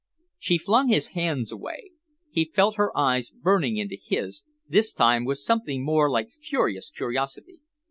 [0.39, 1.91] She flung his hands away.
[2.31, 7.59] He felt her eyes burning into his, this time with something more like furious curiosity.